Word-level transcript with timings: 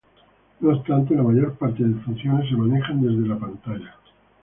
No 0.61 0.69
obstante, 0.71 1.13
la 1.13 1.21
mayor 1.21 1.53
parte 1.59 1.83
de 1.83 1.93
funciones 2.01 2.49
se 2.49 2.55
manejan 2.55 3.01
desde 3.03 3.27
la 3.27 3.37
pantalla. 3.37 3.97